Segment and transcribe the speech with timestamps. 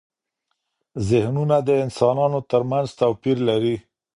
[1.09, 3.75] زهنونه د انسانانو ترمنځ توپیر لري.